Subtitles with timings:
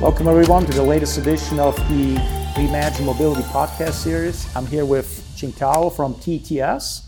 [0.00, 2.14] Welcome, everyone, to the latest edition of the
[2.54, 4.48] Reimagine Mobility podcast series.
[4.56, 5.06] I'm here with
[5.36, 7.04] Jingtao from TTS.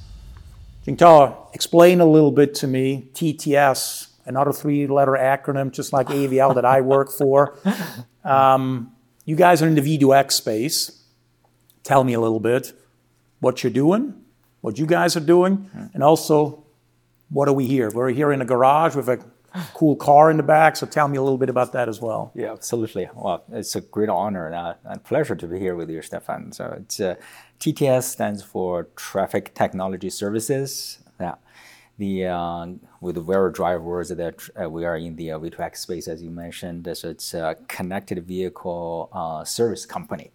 [0.87, 6.55] Jingtao, explain a little bit to me TTS, another three letter acronym, just like AVL
[6.55, 7.59] that I work for.
[8.25, 8.93] Um,
[9.25, 11.03] you guys are in the V2X space.
[11.83, 12.75] Tell me a little bit
[13.41, 14.23] what you're doing,
[14.61, 16.63] what you guys are doing, and also
[17.31, 17.91] what are we here?
[17.91, 19.25] We're here in a garage with a
[19.75, 20.77] cool car in the back.
[20.77, 22.33] So tell me a little bit about that as well.
[22.35, 23.09] Yeah, absolutely.
[23.15, 24.49] Well, it's a great honor
[24.85, 26.53] and pleasure to be here with you, Stephan.
[26.53, 27.17] So it's uh,
[27.61, 30.99] TTS stands for Traffic Technology Services.
[31.21, 31.35] Yeah,
[31.99, 32.67] the uh,
[33.01, 36.23] with the very drive words that uh, we are in the uh, V2X space, as
[36.23, 36.89] you mentioned.
[36.97, 40.33] So it's a connected vehicle uh, service company.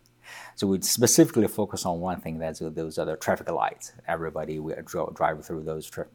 [0.56, 2.40] So we specifically focus on one thing.
[2.40, 3.94] That's those the traffic lights.
[4.08, 4.74] Everybody we
[5.14, 6.08] drive through those tra-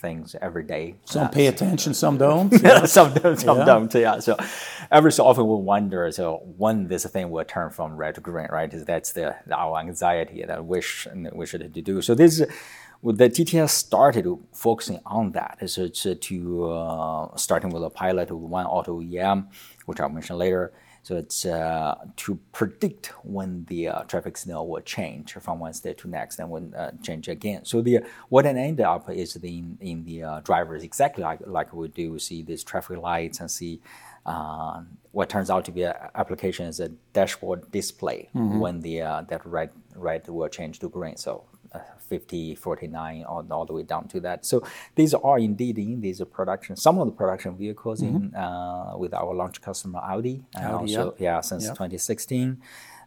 [0.00, 0.96] things every day.
[1.04, 2.52] Some pay attention, some don't.
[2.62, 2.84] Yeah.
[2.86, 3.64] some don't, some yeah.
[3.64, 3.94] don't.
[3.94, 4.18] Yeah.
[4.20, 4.36] So
[4.90, 8.48] every so often we wonder, so when this thing will turn from red to green,
[8.50, 8.70] right?
[8.70, 11.06] That's the our anxiety that wish
[11.54, 12.02] it to do.
[12.02, 12.42] So this
[13.02, 15.58] the TTS started focusing on that.
[15.66, 19.48] So it's to uh, starting with a pilot of one auto OEM,
[19.86, 24.82] which I'll mention later so it's uh, to predict when the uh, traffic signal will
[24.82, 27.64] change from one state to next and when uh, change again.
[27.64, 31.40] So the what it end up is the, in, in the uh, drivers exactly like,
[31.46, 33.80] like we do we see these traffic lights and see
[34.26, 38.58] uh, what turns out to be an application is a dashboard display mm-hmm.
[38.58, 41.16] when the uh, that red red will change to green.
[41.16, 41.44] So
[42.08, 44.44] 50, 49, all, all the way down to that.
[44.44, 44.62] So
[44.94, 48.16] these are indeed in these production, some of the production vehicles mm-hmm.
[48.16, 52.60] in uh, with our launch customer Audi, and Audi, also yeah, yeah since 2016.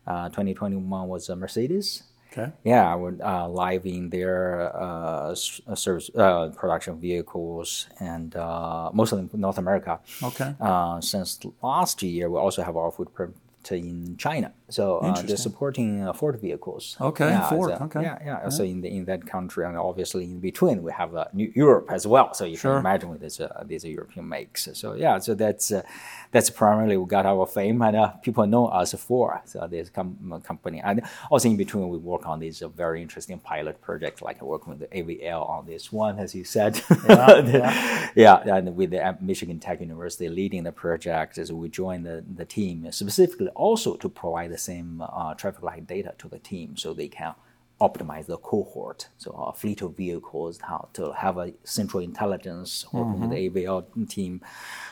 [0.06, 2.04] Uh, 2021 was a Mercedes.
[2.32, 2.52] Okay.
[2.64, 5.36] Yeah, we're uh, live in their uh,
[5.68, 10.00] uh service uh, production vehicles and uh, mostly in North America.
[10.22, 10.56] Okay.
[10.60, 13.36] Uh, since last year, we also have our footprint
[13.72, 14.54] in China.
[14.70, 16.98] So uh, they're supporting uh, Ford vehicles.
[17.00, 17.78] Okay, yeah, Ford.
[17.78, 18.02] So, okay.
[18.02, 18.50] Yeah, yeah.
[18.50, 21.90] So in the, in that country, and obviously in between, we have uh, New Europe
[21.92, 22.34] as well.
[22.34, 22.74] So you sure.
[22.74, 24.68] can imagine with this, uh, these European makes.
[24.74, 25.84] So yeah, so that's uh,
[26.32, 30.42] that's primarily we got our fame, and uh, people know us for so this com-
[30.44, 30.82] company.
[30.84, 34.80] And also in between, we work on these very interesting pilot projects, like working with
[34.80, 36.82] the AVL on this one, as you said.
[37.08, 38.44] Yeah, yeah.
[38.46, 42.46] yeah and with the Michigan Tech University leading the project, as we join the the
[42.46, 46.94] team specifically also to provide the same uh, traffic light data to the team so
[46.94, 47.34] they can
[47.82, 49.10] optimize the cohort.
[49.18, 53.30] So a fleet of vehicles, how to have a central intelligence working mm-hmm.
[53.30, 54.42] with the AVL team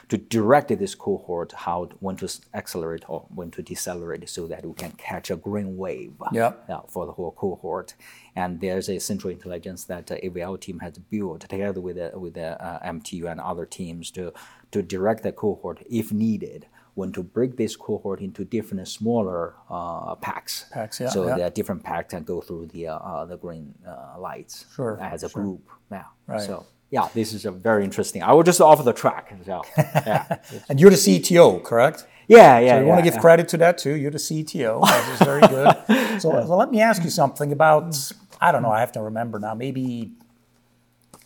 [0.10, 4.74] to direct this cohort how when to accelerate or when to decelerate so that we
[4.74, 6.66] can catch a green wave yep.
[6.70, 7.94] uh, for the whole cohort.
[8.36, 12.34] And there's a central intelligence that the AVL team has built together with the, with
[12.34, 14.34] the uh, MTU and other teams to,
[14.72, 16.66] to direct the cohort if needed
[16.96, 20.66] when to break this cohort into different smaller uh, packs.
[20.72, 21.10] Packs, yeah.
[21.10, 21.36] So yeah.
[21.38, 25.24] the different packs can go through the uh, uh, the green uh, lights sure, as
[25.24, 25.42] a sure.
[25.42, 25.70] group.
[25.92, 26.04] Yeah.
[26.28, 26.42] Right.
[26.42, 28.22] So yeah, this is a very interesting.
[28.22, 29.34] I will just offer the track.
[29.46, 30.38] So, yeah.
[30.68, 32.06] and you're the CTO, correct?
[32.28, 32.76] Yeah, yeah.
[32.76, 33.22] So you yeah, want to give yeah.
[33.22, 33.96] credit to that too.
[33.96, 36.22] You're the CTO, which is very good.
[36.22, 37.98] so, so let me ask you something about.
[38.40, 38.72] I don't know.
[38.72, 39.54] I have to remember now.
[39.54, 40.12] Maybe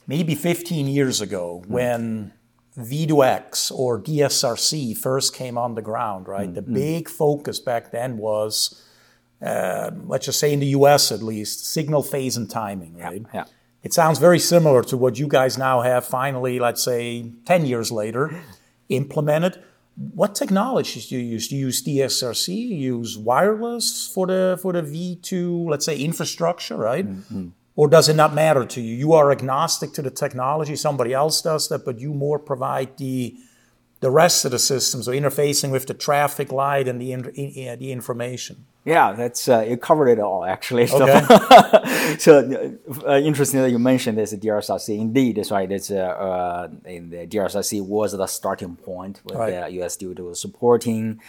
[0.08, 2.34] maybe 15 years ago when
[2.78, 6.46] V2X or DSRC first came on the ground, right?
[6.46, 6.56] Mm-hmm.
[6.56, 8.84] The big focus back then was,
[9.42, 13.22] uh, let's just say in the US at least, signal phase and timing, right?
[13.34, 13.42] Yeah.
[13.42, 13.46] yeah.
[13.82, 17.92] It sounds very similar to what you guys now have finally, let's say 10 years
[17.92, 18.42] later,
[18.90, 19.64] implemented.
[19.96, 21.48] What technologies do you use?
[21.48, 22.48] Do you use DSRC?
[22.48, 27.08] You use wireless for the for the V2, let's say infrastructure, right?
[27.08, 27.50] Mm-hmm.
[27.76, 28.96] Or does it not matter to you?
[28.96, 30.76] You are agnostic to the technology.
[30.76, 33.36] Somebody else does that, but you more provide the
[34.02, 37.22] the rest of the system, so interfacing with the traffic light and the in,
[37.80, 38.66] the information.
[38.84, 40.88] Yeah, that's uh, you covered it all actually.
[40.88, 41.22] Okay.
[42.20, 42.78] so
[43.08, 45.00] uh, interesting that you mentioned this DSRC.
[45.00, 45.72] Indeed, that's right.
[45.72, 49.72] It's uh, uh, in the DSRC was the starting point with right.
[49.72, 51.20] the US DoD was supporting,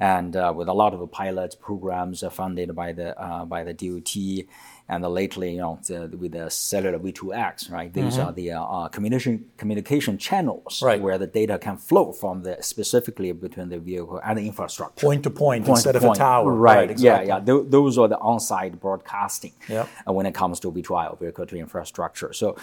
[0.00, 4.46] and uh, with a lot of pilot programs funded by the uh, by the DOT
[4.92, 7.90] and lately, you know, the, with the cellular V2X, right?
[7.92, 8.28] These mm-hmm.
[8.28, 11.00] are the uh, uh, communication communication channels right.
[11.00, 15.22] where the data can flow from the specifically between the vehicle and the infrastructure, point
[15.22, 16.18] to point, point instead to of point.
[16.18, 16.52] a tower.
[16.52, 16.76] Right.
[16.76, 17.28] right exactly.
[17.28, 17.44] Yeah, yeah.
[17.44, 19.54] Th- those are the on-site broadcasting.
[19.68, 19.88] Yep.
[20.06, 22.34] Uh, when it comes to V2I, vehicle to infrastructure.
[22.34, 22.56] So,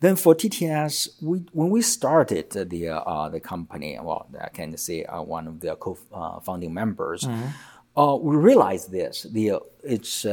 [0.00, 5.04] then for TTS, we when we started the uh, the company, well, I can say
[5.04, 7.22] uh, one of the co-founding members.
[7.22, 8.26] Mm-hmm.
[8.26, 9.14] we realized this.
[9.36, 10.26] The it's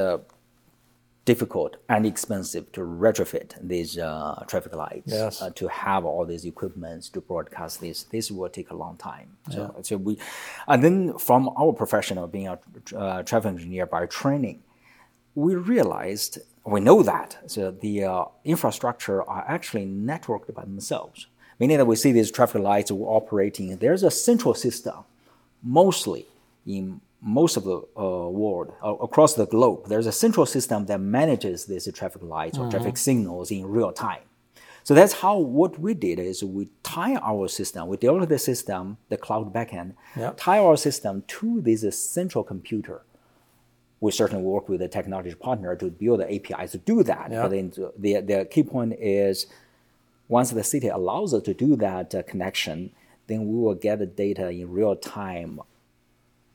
[1.26, 5.42] difficult and expensive to retrofit these uh, traffic lights yes.
[5.42, 9.30] uh, to have all these equipments to broadcast this this will take a long time
[9.50, 9.82] so, yeah.
[9.82, 10.18] so we
[10.68, 12.60] and then from our profession of being a
[12.98, 14.62] uh, traffic engineer by training
[15.36, 21.28] we realized we know that so the uh, infrastructure are actually networked by themselves
[21.58, 25.06] meaning that we see these traffic lights operating there's a central system
[25.64, 26.26] mostly
[26.66, 31.00] in most of the uh, world uh, across the globe, there's a central system that
[31.00, 32.72] manages these traffic lights or mm-hmm.
[32.72, 34.22] traffic signals in real time.
[34.84, 38.98] So that's how what we did is we tie our system, we developed the system,
[39.08, 40.36] the cloud backend, yep.
[40.38, 43.02] tie our system to this central computer.
[44.02, 47.32] We certainly work with a technology partner to build the APIs to do that.
[47.32, 47.42] Yep.
[47.42, 49.48] But then the, the key point is
[50.28, 52.92] once the city allows us to do that uh, connection,
[53.28, 55.62] then we will get the data in real time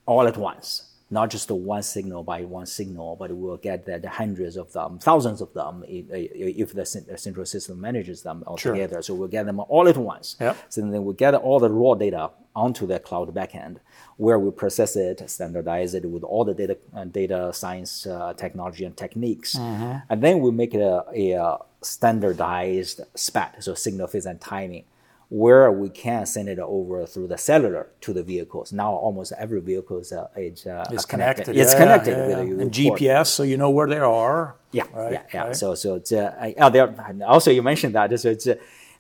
[0.09, 0.69] all at once,
[1.11, 4.99] not just one signal by one signal, but we'll get the, the hundreds of them,
[4.99, 8.73] thousands of them if the central system manages them all sure.
[8.73, 9.03] together.
[9.03, 10.37] So we'll get them all at once.
[10.41, 10.57] Yep.
[10.71, 13.77] So then we'll get all the raw data onto the cloud backend
[14.17, 18.85] where we process it, standardize it with all the data, uh, data science uh, technology
[18.85, 19.55] and techniques.
[19.55, 19.99] Mm-hmm.
[20.11, 24.85] And then we make it a, a standardized SPAT, so signal phase and timing
[25.31, 28.73] where we can send it over through the cellular to the vehicles.
[28.73, 31.45] Now almost every vehicle is, uh, is, uh, it's connected.
[31.45, 31.61] connected.
[31.61, 32.63] It's yeah, connected yeah, with yeah.
[32.63, 34.57] and GPS, so you know where they are.
[34.73, 35.45] Yeah, right, yeah, yeah.
[35.45, 35.57] Right.
[35.57, 36.95] So so it's uh, uh, there.
[37.27, 38.47] Also, you mentioned that so it's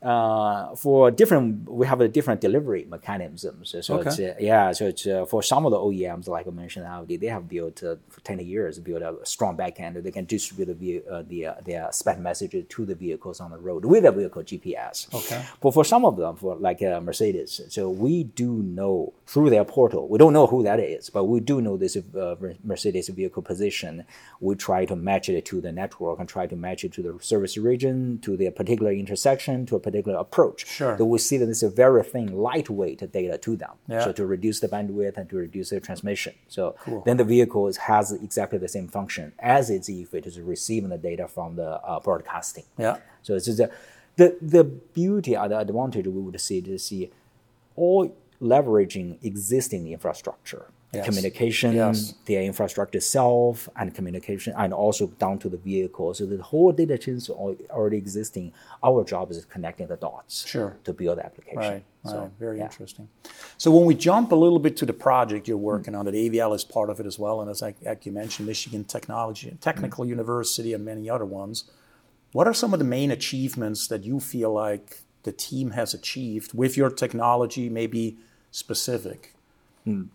[0.02, 3.74] uh, for different, we have a different delivery mechanisms.
[3.80, 4.08] So okay.
[4.08, 7.16] it's, uh, yeah, so it's uh, for some of the OEMs, like I mentioned, Audi,
[7.16, 9.94] they have built uh, for 10 years, built a strong backend.
[9.94, 13.50] That they can distribute the uh, the uh, their SPAT messages to the vehicles on
[13.50, 15.12] the road with the vehicle GPS.
[15.12, 15.44] Okay.
[15.60, 20.08] But for some of them, for like Mercedes, so we do know through their portal,
[20.08, 21.96] we don't know who that is, but we do know this
[22.62, 24.04] Mercedes vehicle position.
[24.40, 27.18] We try to match it to the network and try to match it to the
[27.20, 30.66] service region, to the particular intersection, to a particular approach.
[30.66, 30.94] Sure.
[31.12, 33.74] We see that it's a very thin, lightweight data to them.
[33.88, 34.04] Yeah.
[34.04, 36.34] So to reduce the bandwidth and to reduce the transmission.
[36.48, 37.02] So cool.
[37.06, 41.02] then the vehicle has exactly the same function as it's if it is receiving the
[41.10, 42.64] data from the uh, broadcasting.
[42.76, 42.96] Yeah.
[43.22, 43.70] So it's a,
[44.16, 47.10] the the beauty or the advantage we would see to see
[47.76, 48.02] all
[48.40, 51.04] leveraging existing infrastructure yes.
[51.04, 52.14] communication, yes.
[52.24, 56.14] the infrastructure itself, and communication, and also down to the vehicle.
[56.14, 57.34] So the whole data chains are
[57.70, 58.52] already existing.
[58.82, 60.76] Our job is connecting the dots sure.
[60.84, 61.58] to build the application.
[61.58, 62.30] Right, so, right.
[62.38, 62.64] very yeah.
[62.64, 63.08] interesting.
[63.56, 66.00] So when we jump a little bit to the project you're working mm-hmm.
[66.00, 68.46] on, that AVL is part of it as well, and as like, like you mentioned,
[68.46, 70.10] Michigan Technology, and Technical mm-hmm.
[70.10, 71.64] University, and many other ones.
[72.32, 74.98] What are some of the main achievements that you feel like
[75.28, 78.04] the team has achieved with your technology, maybe
[78.50, 79.20] specific?
[79.86, 80.08] Mm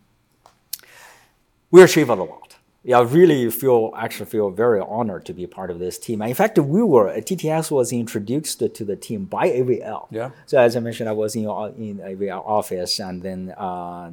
[1.74, 2.56] we achieved a lot.
[2.83, 6.21] Yeah, I really feel actually feel very honored to be part of this team.
[6.21, 10.06] In fact, we were TTS was introduced to the team by AVL.
[10.12, 10.30] Yeah.
[10.45, 14.12] So as I mentioned, I was in in AVL office, and then uh,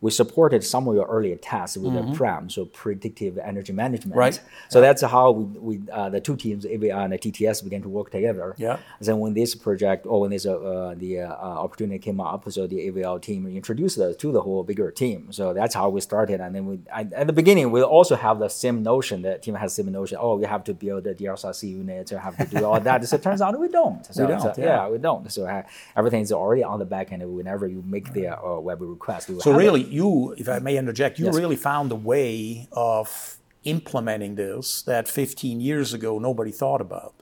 [0.00, 2.10] we supported some of your earlier tasks with mm-hmm.
[2.10, 4.16] the PREM, so predictive energy management.
[4.16, 4.40] Right.
[4.68, 7.88] So that's how we, we uh, the two teams, AVL and the TTS, began to
[7.88, 8.54] work together.
[8.58, 8.78] Yeah.
[9.00, 12.66] Then when this project or when this uh, uh the uh, opportunity came up, so
[12.66, 15.32] the AVL team introduced us to the whole bigger team.
[15.32, 16.40] So that's how we started.
[16.40, 19.22] And then we I, at the beginning we also have the same notion.
[19.22, 20.18] The team has the same notion.
[20.20, 22.10] Oh, we have to build the DSRC unit.
[22.10, 23.04] We have to do all that.
[23.04, 24.06] so it turns out we don't.
[24.18, 24.40] So, we don't.
[24.40, 24.64] So, yeah.
[24.64, 24.88] yeah.
[24.88, 25.30] we don't.
[25.30, 25.62] So uh,
[25.96, 27.22] everything is already on the back end.
[27.34, 29.87] Whenever you make the uh, web request, so really.
[29.90, 31.36] You, if I may interject, you yes.
[31.36, 37.14] really found a way of implementing this that 15 years ago nobody thought about.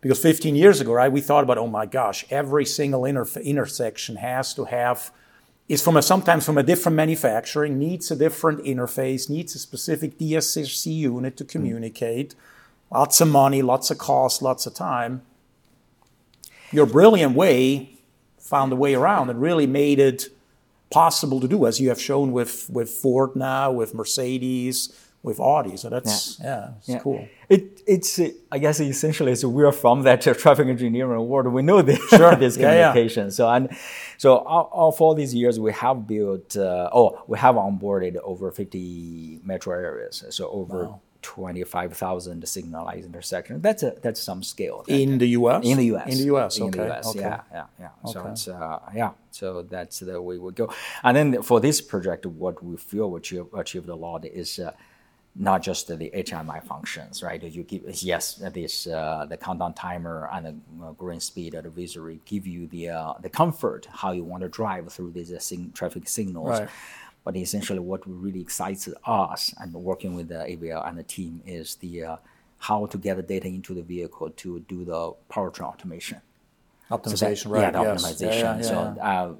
[0.00, 4.16] Because 15 years ago, right, we thought about, oh my gosh, every single inter- intersection
[4.16, 5.12] has to have,
[5.68, 10.18] is from a, sometimes from a different manufacturing, needs a different interface, needs a specific
[10.18, 12.30] DSRC unit to communicate.
[12.30, 12.96] Mm.
[12.96, 15.22] Lots of money, lots of cost, lots of time.
[16.72, 17.98] Your brilliant way
[18.38, 20.28] found a way around and really made it
[20.90, 24.92] possible to do, as you have shown with, with Ford now, with Mercedes,
[25.22, 25.76] with Audi.
[25.76, 26.98] So that's yeah, yeah it's yeah.
[27.00, 27.28] cool.
[27.48, 28.20] It, it's
[28.50, 31.48] I guess essentially so we're from that traffic engineering world.
[31.48, 32.34] We know this, sure.
[32.36, 33.24] this communication.
[33.24, 33.76] Yeah, so and
[34.16, 36.56] so all, all these years we have built.
[36.56, 40.24] Uh, oh, we have onboarded over 50 metro areas.
[40.30, 40.84] So over.
[40.86, 43.60] Wow 25,000 signalized intersection.
[43.60, 44.84] That's a, that's some scale.
[44.88, 45.64] In the U.S.
[45.64, 46.12] In the U.S.
[46.12, 46.58] In the U.S.
[46.58, 46.78] In okay.
[46.78, 47.08] the U.S.
[47.08, 47.20] Okay.
[47.20, 47.88] Yeah, yeah, yeah.
[48.04, 48.12] Okay.
[48.12, 49.10] So it's uh, yeah.
[49.30, 50.72] So that's the way we go.
[51.02, 53.20] And then for this project, what we feel we
[53.54, 54.58] achieved a lot is.
[54.58, 54.72] Uh,
[55.36, 57.42] not just the HMI functions, right?
[57.42, 62.46] You give yes, this uh, the countdown timer and the uh, green speed advisory give
[62.46, 66.08] you the uh, the comfort how you want to drive through these uh, sing- traffic
[66.08, 66.48] signals.
[66.48, 66.68] Right.
[67.24, 71.74] But essentially, what really excites us and working with the AVL and the team is
[71.76, 72.16] the uh,
[72.58, 76.20] how to get the data into the vehicle to do the powertrain automation.
[76.90, 77.74] Optimization, So that- right?
[77.74, 78.04] Yeah, yes.
[78.04, 78.30] optimization.
[78.42, 79.34] Yeah, yeah, so uh,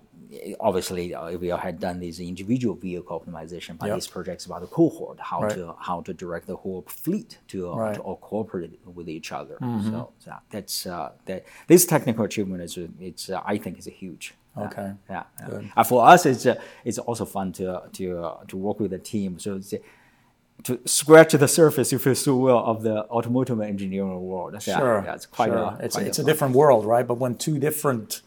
[0.61, 3.97] obviously, uh, we had done this individual vehicle optimization, but Yep.
[3.97, 5.55] this project's about the cohort, how Right.
[5.57, 7.95] to how to direct the whole fleet to, uh, Right.
[7.97, 9.57] to all cooperate with each other.
[9.61, 9.91] Mm-hmm.
[9.91, 11.45] So, so that's uh, that.
[11.67, 14.35] This technical achievement is uh, it's uh, I think is a huge.
[14.57, 14.93] Uh, Okay.
[15.09, 15.23] yeah.
[15.49, 15.61] yeah.
[15.77, 16.55] Uh, for us, it's uh,
[16.85, 19.39] it's also fun to to uh, to work with the team.
[19.39, 19.79] So it's, uh,
[20.65, 24.53] to scratch the surface, if you feel so well of the automotive engineering world.
[24.55, 25.03] Yeah, Sure.
[25.07, 25.59] yeah, it's quite sure.
[25.59, 26.27] a it's quite it's a fun.
[26.31, 27.07] different world, right?
[27.07, 28.23] But when two different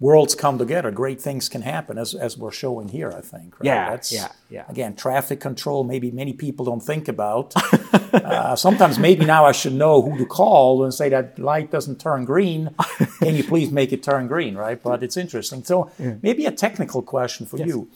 [0.00, 3.10] worlds come together, great things can happen, as as we're showing here.
[3.10, 3.58] I think.
[3.58, 3.66] Right?
[3.66, 4.64] Yeah, yeah, yeah.
[4.68, 5.84] Again, traffic control.
[5.84, 7.52] Maybe many people don't think about.
[8.14, 12.00] uh, sometimes maybe now I should know who to call and say that light doesn't
[12.00, 12.70] turn green.
[13.18, 14.54] Can you please make it turn green?
[14.56, 14.80] Right.
[14.82, 15.64] But it's interesting.
[15.64, 15.90] So
[16.22, 17.88] maybe a technical question for you.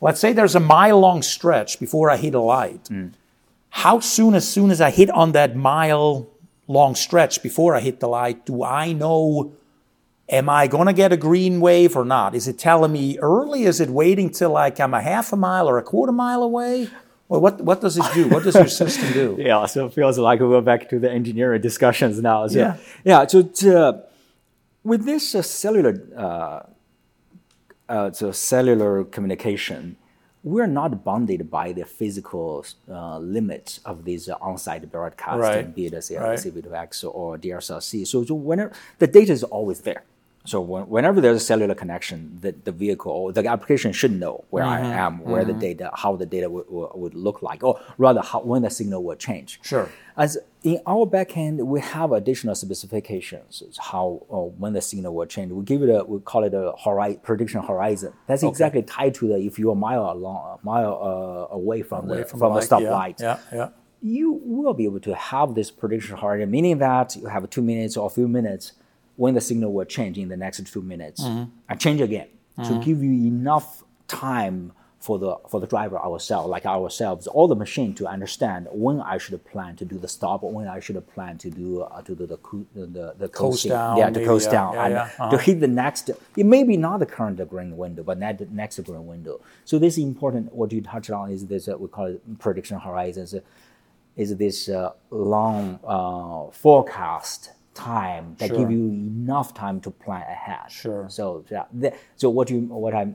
[0.00, 3.12] Let's say there's a mile long stretch before I hit a light Mm.
[3.84, 6.26] how soon as soon as i hit on that mile
[6.66, 9.52] long stretch before i hit the light do i know
[10.30, 13.64] am i going to get a green wave or not is it telling me early
[13.64, 16.88] is it waiting till like i'm a half a mile or a quarter mile away
[17.28, 20.18] well what, what does it do what does your system do Yeah, so it feels
[20.18, 22.46] like we're back to the engineering discussions now.
[22.48, 22.76] So, Yeah.
[23.04, 23.26] yeah.
[23.26, 24.02] So to,
[24.90, 26.60] with this uh, cellular, uh,
[27.88, 29.96] uh, so cellular communication,
[30.42, 35.74] we're not bounded by the physical uh, limits of these uh, on-site broadcasting, Right.
[35.74, 36.38] be it a CLC, Right.
[36.38, 38.06] V2X or DSRC.
[38.06, 40.02] So, so whenever the data is always there.
[40.50, 44.44] So when, whenever there's a cellular connection, the, the vehicle or the application should know
[44.50, 45.04] where I Mm-hmm.
[45.06, 48.40] am, where the data, how the data would, would, would look like, or rather how,
[48.40, 49.60] when the signal will change.
[49.62, 49.88] Sure.
[50.16, 54.04] As in our backend, we have additional specifications how
[54.62, 55.52] when the signal will change.
[55.52, 58.12] We give it a we call it a hori- prediction horizon.
[58.26, 62.00] That's exactly tied to the if you're a mile along, a mile uh, away from
[62.08, 63.68] Away the from from, the the light, yeah, stoplight yeah yeah
[64.02, 67.96] you will be able to have this prediction horizon, meaning that you have two minutes
[67.98, 68.72] or a few minutes
[69.20, 71.20] when the signal will change in the next two minutes
[71.68, 72.28] and change again
[72.68, 77.54] to give you enough time for the for the driver ourselves, like ourselves, or the
[77.54, 80.98] machine to understand when I should plan to do the stop, or when I should
[81.14, 83.70] plan to do uh, to do the coo- the the, coasting.
[83.70, 85.30] down, yeah, to coast yeah, down, yeah, and yeah, uh-huh.
[85.30, 86.10] to hit the next.
[86.36, 89.40] It may be not the current green window, but not the next green window.
[89.64, 90.52] So this is important.
[90.52, 93.34] What you touched on is this uh, we call it prediction horizons
[94.16, 98.58] is this uh, long uh, forecast time that Sure.
[98.58, 100.70] give you enough time to plan ahead.
[100.70, 101.06] Sure.
[101.08, 103.06] So yeah, the, so what you what I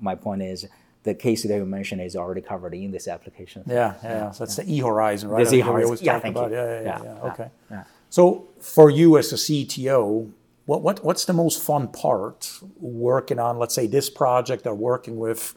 [0.00, 0.66] my point is
[1.02, 3.62] the case that you mentioned is already covered in this application.
[3.66, 5.98] yeah yeah so that's the e horizon right the E-horizon.
[6.02, 6.50] Yeah, thank about.
[6.50, 6.56] you.
[6.56, 7.14] yeah yeah yeah, Yeah, yeah.
[7.14, 7.84] yeah, okay yeah.
[8.10, 10.30] So for you as a CTO,
[10.66, 15.16] what, what what's the most fun part working on, let's say, this project or working
[15.16, 15.54] with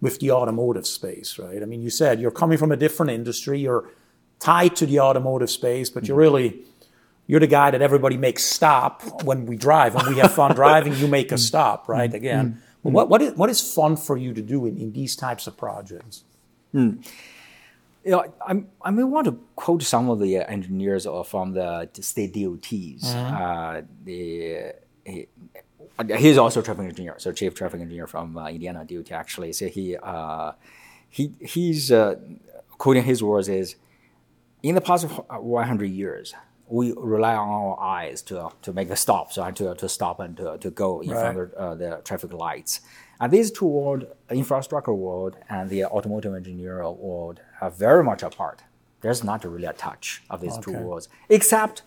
[0.00, 1.62] with the automotive space, right?
[1.62, 3.88] I mean, you said you're coming from a different industry, you're
[4.38, 6.34] tied to the automotive space, but you're mm-hmm.
[6.34, 6.64] really
[7.26, 9.94] you're the guy that everybody makes stop when we drive.
[9.94, 12.12] When we have fun driving, you make a stop, right?
[12.12, 12.62] Again.
[12.82, 15.56] What, what, is, what is fun for you to do in, in these types of
[15.56, 16.24] projects?
[18.04, 21.54] You know, I, I may want to quote some of the uh, engineers or from
[21.54, 23.14] the state DOTs.
[23.14, 24.74] Uh, the
[25.06, 25.26] he,
[26.16, 29.54] he's also a traffic engineer, so chief traffic engineer from uh, Indiana DOT actually.
[29.54, 30.52] So he uh,
[31.08, 32.16] he he's uh,
[32.76, 33.76] quoting his words is,
[34.62, 36.34] in the past 100 years,
[36.74, 40.36] we rely on our eyes to to make the stop, so to to stop and
[40.36, 42.80] to, to go in front of uh, the traffic lights.
[43.20, 48.58] And these two world, infrastructure world and the automotive engineering world, are very much apart.
[49.02, 51.82] There's not really a touch of these two worlds, except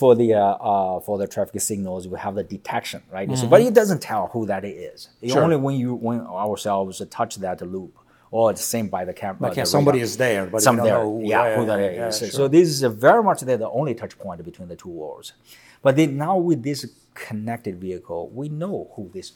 [0.00, 3.28] for the uh, uh, for the traffic signals, we have the detection, right?
[3.38, 5.10] So, but it doesn't tell who that is.
[5.20, 5.44] It's Sure.
[5.44, 7.94] Only when you when ourselves touch that loop,
[8.32, 9.50] or it's seen by the camera.
[9.50, 10.04] Yeah, the somebody radar.
[10.04, 11.96] is there, but Some you don't there, know who, yeah, who that is.
[11.96, 12.32] yeah, so, sure.
[12.32, 15.34] so this is a very much the, only touch point between the two worlds.
[15.82, 19.32] But then now with this connected vehicle, we know who this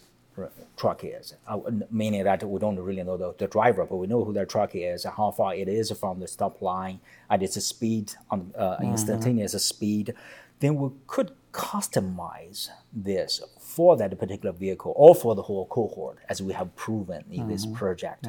[0.76, 1.58] truck is, uh,
[1.90, 4.70] meaning that we don't really know the, the driver, but we know who that truck
[4.74, 7.00] is, how far it is from the stop line,
[7.30, 10.14] and its speed, on uh, instantaneous speed.
[10.60, 13.42] Then we could customize this
[13.76, 17.64] for that particular vehicle or for the whole cohort, as we have proven in this
[17.80, 18.24] project.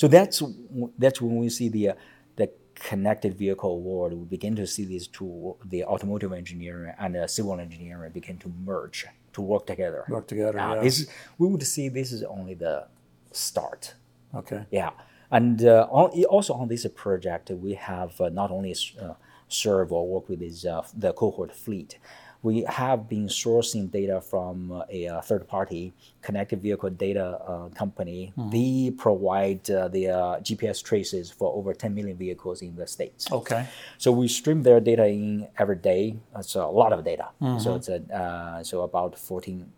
[0.00, 0.36] So that's
[1.02, 1.94] that's when we see the uh,
[2.40, 2.46] the
[2.90, 4.10] connected vehicle world.
[4.22, 8.48] We begin to see these two, the automotive engineering and the civil engineering, begin to
[8.70, 8.98] merge
[9.34, 10.02] to work together.
[10.08, 10.82] Work together, Uh, yeah.
[10.86, 11.04] This is,
[11.40, 12.74] we would see this is only the
[13.46, 13.82] start.
[14.40, 14.60] Okay.
[14.80, 14.92] Yeah,
[15.36, 19.14] and uh, on, also on this project, we have uh, not only uh,
[19.48, 21.90] serve or work with this, uh, the cohort fleet,
[22.42, 25.92] we have been sourcing data from uh, a, a third-party
[26.22, 28.32] connected vehicle data uh, company.
[28.38, 28.50] Mm-hmm.
[28.50, 33.30] They provide uh, the uh, GPS traces for over 10 million vehicles in the states.
[33.30, 33.66] Okay.
[33.98, 36.16] So we stream their data in every day.
[36.36, 37.28] It's a lot of data.
[37.42, 37.58] Mm-hmm.
[37.58, 39.72] So it's a, uh, so about 14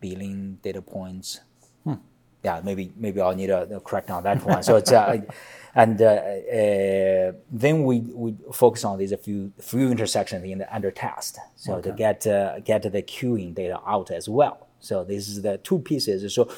[0.00, 1.40] billion data points.
[1.84, 1.94] Hmm.
[2.42, 4.62] Yeah, maybe maybe I'll need a, a correct on that one.
[4.62, 5.18] So it's uh,
[5.74, 10.74] and uh, uh, then we, we focus on these a few few intersections in the
[10.74, 11.38] under test.
[11.56, 11.90] So okay.
[11.90, 14.68] to get uh, get the queuing data out as well.
[14.80, 16.34] So this is the two pieces.
[16.34, 16.50] So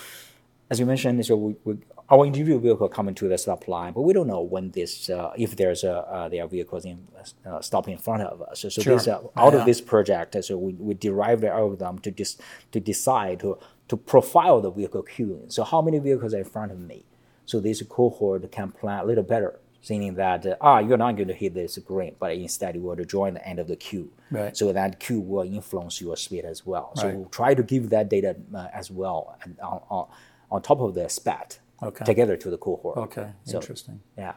[0.70, 1.78] as you mentioned, so we, we
[2.12, 5.32] our individual vehicle coming to the stop line, but we don't know when this uh,
[5.36, 7.08] if there's a uh, there are vehicles in
[7.46, 8.60] uh, stop in front of us.
[8.60, 8.96] So, so sure.
[8.96, 9.60] this, uh, out yeah.
[9.60, 12.42] of this project, so we, we derive the algorithm to just
[12.72, 15.50] to decide to to profile the vehicle queuing.
[15.50, 17.06] So how many vehicles are in front of me?
[17.46, 21.28] So this cohort can plan a little better, saying that uh, ah you're not going
[21.28, 24.12] to hit this green, but instead you want to join the end of the queue.
[24.30, 24.54] Right.
[24.54, 26.92] So that queue will influence your speed as well.
[26.96, 27.16] So right.
[27.16, 30.08] we'll try to give that data uh, as well and on, on,
[30.50, 32.04] on top of the SPAT okay.
[32.04, 32.96] together to the cohort.
[32.96, 34.00] Okay, so, interesting.
[34.16, 34.34] Yeah.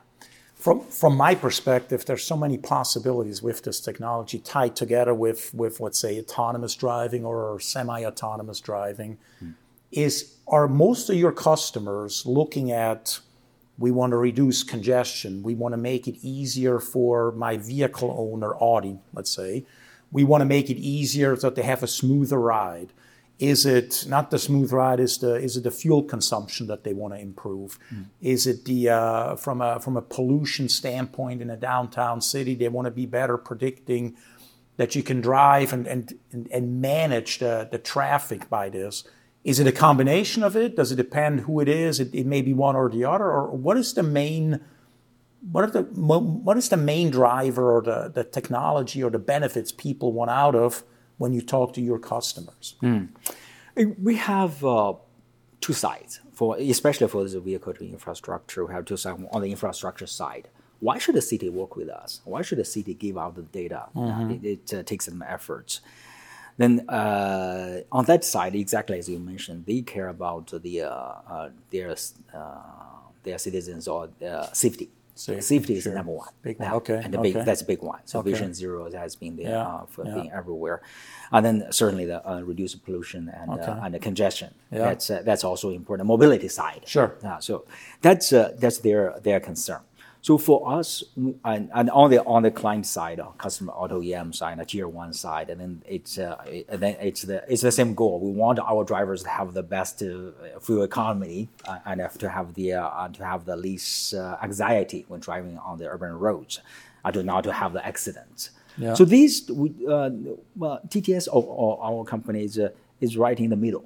[0.56, 5.80] From, from my perspective, there's so many possibilities with this technology tied together with, with
[5.80, 9.18] let's say, autonomous driving or semi-autonomous driving.
[9.40, 9.52] Hmm
[9.96, 13.20] is are most of your customers looking at
[13.78, 18.54] we want to reduce congestion we want to make it easier for my vehicle owner
[18.56, 19.66] audi let's say
[20.12, 22.92] we want to make it easier so that they have a smoother ride
[23.38, 26.94] is it not the smooth ride is the is it the fuel consumption that they
[26.94, 28.06] want to improve mm.
[28.22, 32.70] is it the uh, from a from a pollution standpoint in a downtown city they
[32.70, 34.16] want to be better predicting
[34.78, 36.14] that you can drive and and,
[36.52, 39.04] and manage the, the traffic by this
[39.46, 40.76] is it a combination of it?
[40.76, 42.00] Does it depend who it is?
[42.00, 43.26] It, it may be one or the other.
[43.26, 44.60] Or what is the main
[45.52, 49.72] what are the what is the main driver or the, the technology or the benefits
[49.72, 50.84] people want out of
[51.18, 52.76] when you talk to your customers?
[52.82, 53.10] Mm.
[54.02, 54.94] We have uh,
[55.62, 58.66] two sides for especially for the vehicle to infrastructure.
[58.66, 60.50] We have two sides on the infrastructure side.
[60.80, 62.22] Why should the city work with us?
[62.26, 63.88] Why should the city give out the data?
[63.96, 64.32] Mm-hmm.
[64.32, 65.82] It, it uh, takes some efforts.
[66.58, 71.50] Then uh, on that side, exactly as you mentioned, they care about the uh, uh,
[71.70, 71.96] their
[72.34, 72.56] uh,
[73.24, 74.10] their citizens or
[74.54, 74.90] safety.
[75.18, 75.94] Safety, safety sure.
[75.94, 76.30] is number one.
[76.42, 76.74] Big one.
[76.74, 77.02] Okay.
[77.02, 77.32] And the okay.
[77.32, 78.02] big, that's a big one.
[78.04, 78.32] So okay.
[78.32, 79.66] Vision Zero has been there yeah.
[79.66, 80.14] uh, for yeah.
[80.14, 80.82] being everywhere,
[81.32, 83.64] and then certainly the uh, reduce pollution and okay.
[83.64, 84.54] uh, and the congestion.
[84.72, 84.80] Yeah.
[84.80, 86.08] That's that's also important.
[86.08, 86.84] Mobility side.
[86.86, 87.16] Sure.
[87.40, 87.66] so
[88.02, 89.80] that's that's their their concern.
[90.26, 94.34] So for us, and, and on the on the client side, uh, customer auto OEM
[94.34, 97.72] side, a tier one side, and then it's uh, and then it's the it's the
[97.72, 98.20] same goal.
[98.20, 102.56] We want our drivers to have the best uh, fuel economy uh, and to have
[102.56, 106.60] the uh, to have the least uh, anxiety when driving on the urban roads,
[107.04, 108.50] and to not to have the accidents.
[108.80, 108.96] Yeah.
[108.96, 112.60] So these we, well, TTS or, or, our company is
[113.00, 113.86] is right in the middle.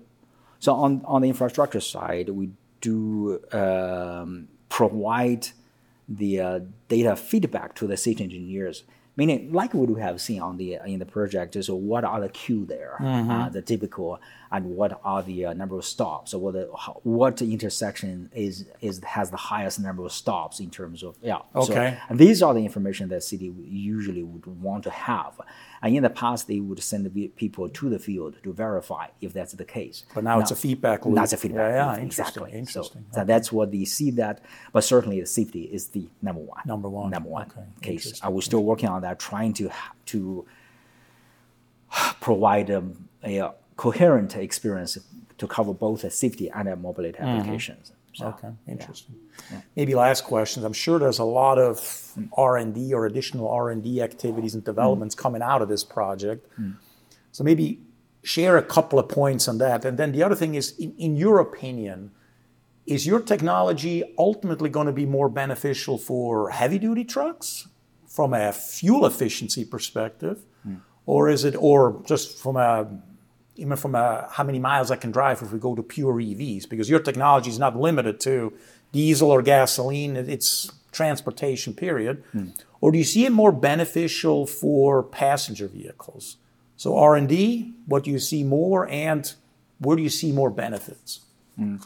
[0.60, 5.49] So on on the infrastructure side, we do um, provide
[6.10, 8.84] the uh, data feedback to the safety engineers.
[9.15, 12.30] Meaning, like what we have seen on the in the project, is what are the
[12.30, 13.30] queue there, mm-hmm.
[13.30, 14.19] uh, the typical,
[14.51, 16.31] and what are the uh, number of stops.
[16.31, 16.65] So what the,
[17.03, 21.39] what intersection is is has the highest number of stops in terms of yeah.
[21.55, 21.97] Okay.
[21.97, 25.39] So, and these are the information that city usually would want to have.
[25.81, 29.53] And in the past, they would send people to the field to verify if that's
[29.53, 30.03] the case.
[30.13, 31.15] But now, now it's a feedback loop.
[31.15, 31.97] That's a feedback yeah, loop.
[31.97, 32.51] Yeah, exactly.
[32.51, 33.05] Interesting.
[33.12, 33.27] So, okay.
[33.27, 34.41] that's what they see that.
[34.73, 36.62] But certainly, the safety is the number one.
[36.65, 37.12] Number one.
[37.12, 37.65] Number one okay.
[37.81, 38.19] case.
[38.21, 39.69] Are we still working on that, trying to
[40.07, 40.45] to
[42.19, 44.98] provide um, a coherent experience
[45.38, 47.28] to cover both the safety and the mobility mm-hmm.
[47.28, 47.94] applications.
[48.13, 49.15] So, okay, interesting.
[49.50, 49.62] Yeah.
[49.78, 50.65] Maybe last questions.
[50.65, 52.28] I'm sure there's a lot of mm.
[52.34, 55.20] R&D or additional R&D activities and developments mm.
[55.20, 56.46] coming out of this project.
[56.60, 56.76] Mm.
[57.32, 57.80] So maybe
[58.22, 59.86] share a couple of points on that.
[59.86, 62.12] And then the other thing is, in, in your opinion,
[62.86, 67.70] is your technology ultimately going to be more beneficial for heavy-duty trucks
[68.08, 70.82] from a fuel efficiency perspective, mm.
[71.06, 72.86] or is it, or just from a
[73.60, 76.67] even from a, how many miles I can drive if we go to pure EVs,
[76.69, 78.54] because your technology is not limited to
[78.91, 82.24] diesel or gasoline, it's transportation, period.
[82.32, 82.48] Hmm.
[82.82, 86.38] Or do you see it more beneficial for passenger vehicles?
[86.78, 89.32] So R&D, what do you see more, and
[89.80, 91.22] where do you see more benefits?
[91.58, 91.78] Hmm.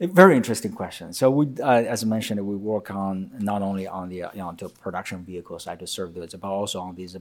[0.00, 1.12] Very interesting question.
[1.12, 4.38] So, we, uh, as I mentioned, we work on not only on the uh, you
[4.38, 7.18] know, the production vehicle side to serve those, but also on these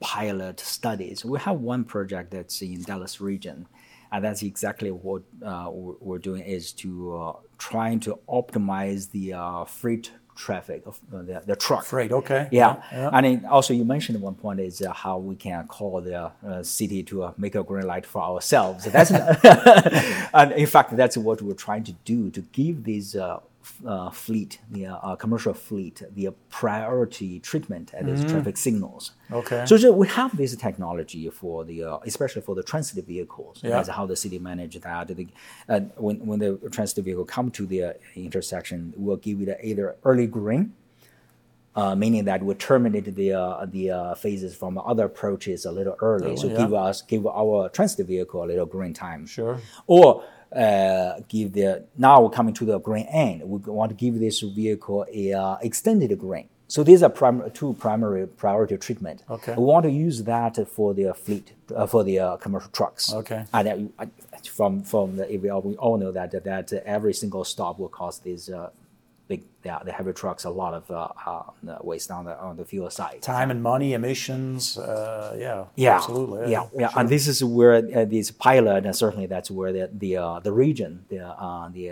[0.00, 1.24] pilot studies.
[1.24, 3.66] We have one project that's in Dallas region,
[4.12, 9.64] and that's exactly what uh, we're doing is to uh, trying to optimize the uh,
[9.64, 10.10] freight
[10.40, 11.84] traffic of uh, the, the truck.
[11.84, 12.48] Freight, okay.
[12.50, 12.82] Yeah.
[12.92, 13.10] yeah.
[13.12, 16.32] And then also you mentioned at one point is uh, how we can call the
[16.46, 18.84] uh, city to uh, make a green light for ourselves.
[18.84, 19.10] That's
[20.34, 23.14] and in fact that's what we're trying to do to give these
[23.86, 28.30] uh, fleet, the uh, commercial fleet, the priority treatment at these mm-hmm.
[28.30, 29.12] traffic signals.
[29.32, 29.64] Okay.
[29.66, 33.60] So, so, we have this technology for the, uh, especially for the transit vehicles.
[33.62, 33.70] Yeah.
[33.70, 35.08] That's how the city manage that.
[35.08, 35.28] The,
[35.96, 40.26] when when the transit vehicle come to the uh, intersection, we'll give it either early
[40.26, 40.74] green.
[41.76, 45.94] Uh, meaning that we terminate the uh, the uh, phases from other approaches a little
[46.00, 46.56] early, oh, so yeah.
[46.56, 49.24] give us give our transit vehicle a little green time.
[49.24, 49.56] Sure.
[49.86, 53.42] Or uh, give the now we're coming to the green end.
[53.42, 56.48] We want to give this vehicle a uh, extended green.
[56.68, 59.24] So these are prim- two primary priority treatment.
[59.28, 59.54] Okay.
[59.56, 63.12] We want to use that for the fleet uh, for the uh, commercial trucks.
[63.12, 63.44] Okay.
[63.52, 63.92] And
[64.48, 68.22] from from the we all, we all know that that every single stop will cost
[68.22, 68.70] these uh,
[69.30, 72.90] big the heavy trucks a lot of uh, uh, waste on the on the fuel
[72.90, 73.18] side.
[73.22, 76.88] Time and money, emissions, uh, yeah, yeah, absolutely, yeah, yeah.
[76.88, 76.98] Sure.
[76.98, 80.52] And this is where uh, this pilot, and certainly that's where the the, uh, the
[80.52, 81.86] region, the uh, the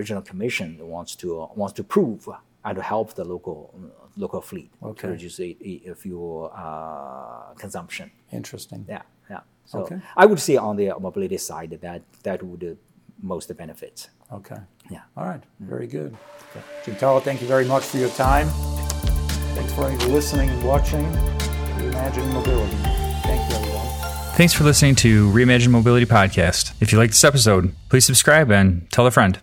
[0.00, 1.28] regional commission wants to
[1.60, 2.28] wants to prove
[2.64, 3.58] and to help the local
[4.16, 5.00] local fleet okay.
[5.00, 5.38] to reduce
[6.02, 6.34] fuel
[7.64, 8.10] consumption.
[8.40, 8.80] Interesting.
[8.88, 9.42] Yeah, yeah.
[9.66, 9.98] So okay.
[10.22, 12.78] I would say on the mobility side that that would
[13.22, 14.08] most benefits.
[14.32, 14.58] Okay.
[14.90, 15.00] Yeah.
[15.16, 15.40] All right.
[15.40, 15.68] Mm.
[15.68, 16.16] Very good.
[16.50, 16.64] Okay.
[17.20, 18.48] thank you very much for your time.
[19.54, 21.04] Thanks for listening and watching
[21.76, 22.76] Reimagine Mobility.
[23.22, 23.86] Thank you, everyone.
[24.34, 26.72] Thanks for listening to Reimagine Mobility Podcast.
[26.80, 29.38] If you like this episode, please subscribe and tell a friend.